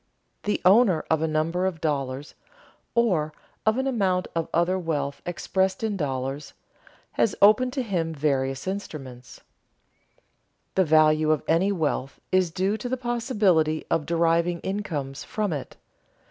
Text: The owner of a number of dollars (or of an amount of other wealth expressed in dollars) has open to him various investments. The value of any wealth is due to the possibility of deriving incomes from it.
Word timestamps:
The 0.45 0.59
owner 0.65 1.05
of 1.11 1.21
a 1.21 1.27
number 1.27 1.67
of 1.67 1.79
dollars 1.79 2.33
(or 2.95 3.33
of 3.67 3.77
an 3.77 3.85
amount 3.85 4.27
of 4.33 4.49
other 4.51 4.79
wealth 4.79 5.21
expressed 5.27 5.83
in 5.83 5.95
dollars) 5.95 6.53
has 7.11 7.35
open 7.39 7.69
to 7.69 7.83
him 7.83 8.11
various 8.11 8.65
investments. 8.65 9.41
The 10.73 10.85
value 10.85 11.29
of 11.29 11.43
any 11.47 11.71
wealth 11.71 12.19
is 12.31 12.49
due 12.49 12.77
to 12.77 12.89
the 12.89 12.97
possibility 12.97 13.85
of 13.91 14.07
deriving 14.07 14.59
incomes 14.61 15.23
from 15.23 15.53
it. 15.53 15.77